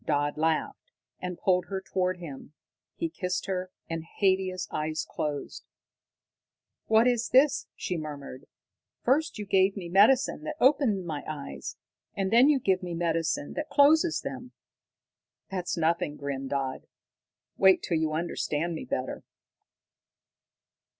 [0.03, 2.53] Dodd laughed, and pulled her toward him.
[2.95, 5.63] He kissed her, and Haidia's eyes closed.
[6.87, 8.47] "What is this?" she murmured.
[9.03, 11.77] "First you give me medicine that opens my eyes,
[12.15, 14.53] and then you give me medicine that closes them."
[15.51, 16.87] "That's nothing," grinned Dodd.
[17.57, 19.23] "Wait till you understand me better."